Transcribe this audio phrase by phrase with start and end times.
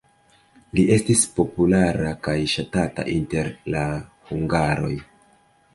[0.77, 3.87] Li estis populara kaj ŝatata inter la
[4.33, 4.95] hungaroj.